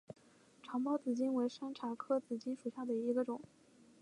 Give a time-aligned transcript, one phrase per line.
[0.63, 3.39] 长苞紫茎为山茶科紫茎属下的一个种。